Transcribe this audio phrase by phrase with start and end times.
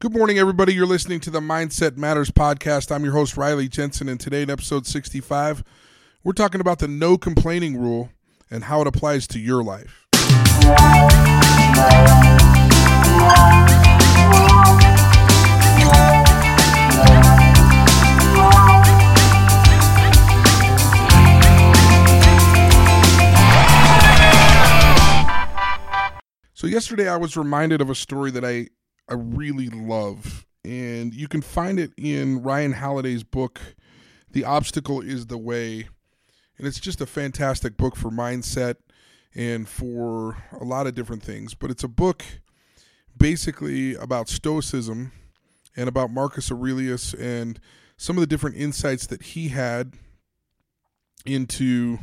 [0.00, 0.72] Good morning, everybody.
[0.72, 2.90] You're listening to the Mindset Matters podcast.
[2.90, 5.62] I'm your host, Riley Jensen, and today in episode 65,
[6.24, 8.08] we're talking about the no complaining rule
[8.50, 10.06] and how it applies to your life.
[26.54, 28.68] So, yesterday I was reminded of a story that I
[29.10, 30.46] I really love.
[30.64, 33.60] And you can find it in Ryan Holiday's book,
[34.30, 35.88] The Obstacle is the Way.
[36.56, 38.76] And it's just a fantastic book for mindset
[39.34, 41.54] and for a lot of different things.
[41.54, 42.22] But it's a book
[43.16, 45.12] basically about Stoicism
[45.76, 47.58] and about Marcus Aurelius and
[47.96, 49.94] some of the different insights that he had
[51.26, 51.98] into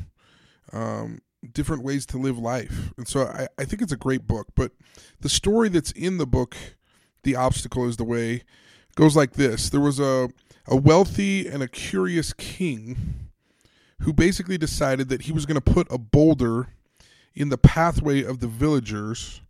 [0.73, 1.19] um,
[1.53, 2.91] different ways to live life.
[2.97, 4.47] And so I, I think it's a great book.
[4.55, 4.71] But
[5.19, 6.55] the story that's in the book
[7.27, 8.41] the obstacle is the way
[8.95, 9.69] goes like this.
[9.69, 10.29] There was a
[10.65, 13.29] a wealthy and a curious king
[14.01, 16.67] who basically decided that he was going to put a boulder
[17.35, 19.41] in the pathway of the villagers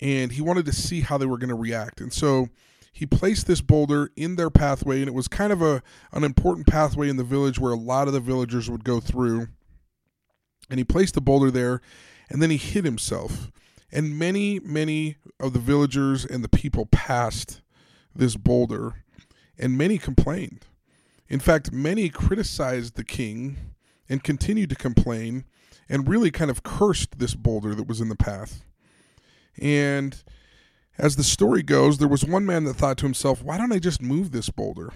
[0.00, 2.00] and he wanted to see how they were going to react.
[2.00, 2.48] And so
[2.92, 6.66] he placed this boulder in their pathway and it was kind of a an important
[6.66, 9.48] pathway in the village where a lot of the villagers would go through.
[10.68, 11.80] And he placed the boulder there
[12.28, 13.50] and then he hid himself
[13.90, 17.60] and many, many of the villagers and the people passed
[18.14, 19.04] this boulder,
[19.58, 20.66] and many complained.
[21.28, 23.74] In fact, many criticized the king
[24.08, 25.44] and continued to complain
[25.88, 28.64] and really kind of cursed this boulder that was in the path.
[29.60, 30.22] And
[30.96, 33.78] as the story goes, there was one man that thought to himself, why don't I
[33.78, 34.92] just move this boulder?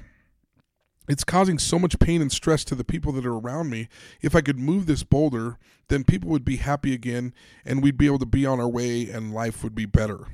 [1.12, 3.88] It's causing so much pain and stress to the people that are around me.
[4.20, 8.06] If I could move this boulder, then people would be happy again and we'd be
[8.06, 10.26] able to be on our way and life would be better.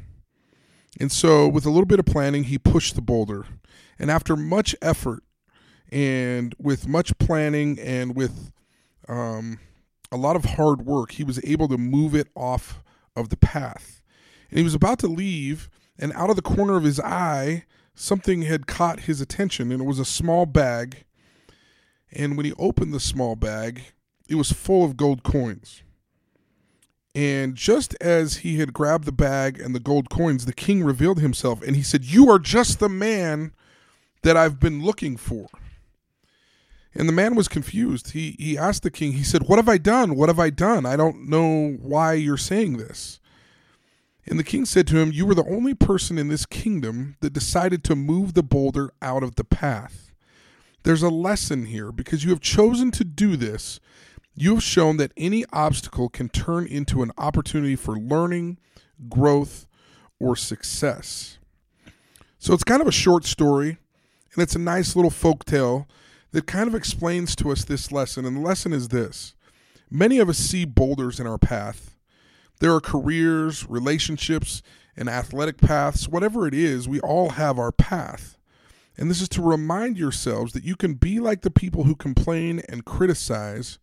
[1.01, 3.45] And so, with a little bit of planning, he pushed the boulder.
[3.99, 5.23] And after much effort
[5.91, 8.53] and with much planning and with
[9.09, 9.59] um,
[10.11, 12.83] a lot of hard work, he was able to move it off
[13.17, 14.01] of the path.
[14.51, 15.69] And he was about to leave,
[15.99, 17.65] and out of the corner of his eye,
[17.99, 21.05] something had caught his attention, and it was a small bag.
[22.13, 23.83] And when he opened the small bag,
[24.29, 25.83] it was full of gold coins.
[27.15, 31.21] And just as he had grabbed the bag and the gold coins, the king revealed
[31.21, 33.53] himself and he said, You are just the man
[34.23, 35.49] that I've been looking for.
[36.95, 38.13] And the man was confused.
[38.13, 40.15] He, he asked the king, He said, What have I done?
[40.15, 40.87] What have I done?
[40.87, 43.19] I don't know why you're saying this.
[44.29, 47.33] And the king said to him, You were the only person in this kingdom that
[47.33, 50.13] decided to move the boulder out of the path.
[50.83, 53.81] There's a lesson here because you have chosen to do this.
[54.35, 58.59] You have shown that any obstacle can turn into an opportunity for learning,
[59.09, 59.67] growth,
[60.21, 61.39] or success.
[62.39, 63.79] So it's kind of a short story,
[64.35, 65.89] and it's a nice little folk tale
[66.33, 68.25] that kind of explains to us this lesson.
[68.25, 69.35] And the lesson is this
[69.91, 71.98] many of us see boulders in our path
[72.61, 74.63] there are careers, relationships,
[74.97, 76.09] and athletic paths.
[76.09, 78.37] Whatever it is, we all have our path.
[78.97, 82.63] And this is to remind yourselves that you can be like the people who complain
[82.69, 83.79] and criticize,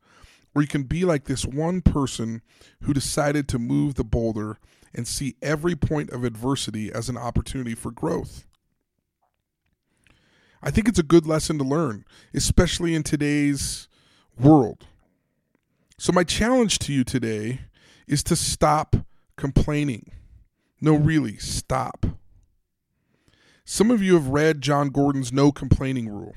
[0.54, 2.42] or you can be like this one person
[2.82, 4.60] who decided to move the boulder
[4.94, 8.46] and see every point of adversity as an opportunity for growth.
[10.62, 13.88] I think it's a good lesson to learn, especially in today's
[14.38, 14.86] world.
[15.98, 17.62] So, my challenge to you today
[18.08, 18.96] is to stop
[19.36, 20.12] complaining.
[20.82, 22.06] No, really, stop.
[23.64, 26.36] Some of you have read Jon Gordon's No Complaining Rule.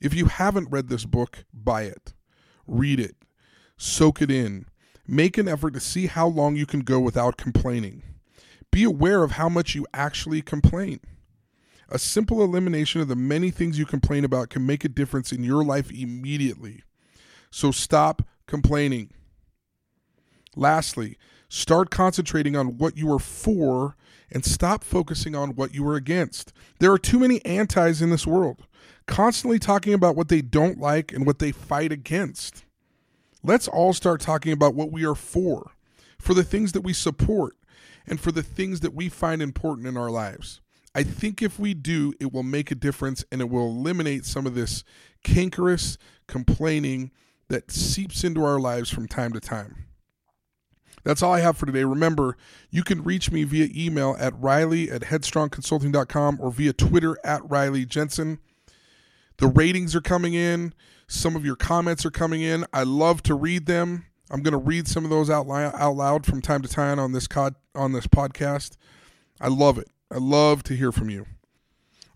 [0.00, 2.12] If you haven't read this book, buy it,
[2.66, 3.16] read it,
[3.76, 4.66] soak it in,
[5.06, 8.02] make an effort to see how long you can go without complaining.
[8.70, 11.00] Be aware of how much you actually complain.
[11.88, 15.42] A simple elimination of the many things you complain about can make a difference in
[15.42, 16.82] your life immediately.
[17.50, 19.10] So stop complaining.
[20.58, 21.16] Lastly,
[21.48, 23.96] start concentrating on what you are for
[24.28, 26.52] and stop focusing on what you are against.
[26.80, 28.66] There are too many antis in this world,
[29.06, 32.64] constantly talking about what they don't like and what they fight against.
[33.44, 35.70] Let's all start talking about what we are for,
[36.18, 37.56] for the things that we support,
[38.04, 40.60] and for the things that we find important in our lives.
[40.92, 44.44] I think if we do, it will make a difference and it will eliminate some
[44.44, 44.82] of this
[45.22, 47.12] cankerous complaining
[47.46, 49.84] that seeps into our lives from time to time.
[51.08, 51.84] That's all I have for today.
[51.84, 52.36] Remember,
[52.68, 57.86] you can reach me via email at riley at headstrongconsulting.com or via Twitter at Riley
[57.86, 58.40] Jensen.
[59.38, 60.74] The ratings are coming in.
[61.06, 62.66] Some of your comments are coming in.
[62.74, 64.04] I love to read them.
[64.30, 67.12] I'm going to read some of those out, out loud from time to time on
[67.12, 67.26] this
[67.74, 68.76] on this podcast.
[69.40, 69.88] I love it.
[70.12, 71.24] I love to hear from you.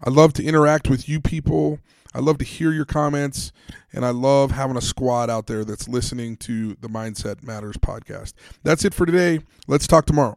[0.04, 1.78] I love to interact with you people.
[2.14, 3.52] I love to hear your comments,
[3.92, 8.34] and I love having a squad out there that's listening to the Mindset Matters podcast.
[8.62, 9.40] That's it for today.
[9.66, 10.36] Let's talk tomorrow.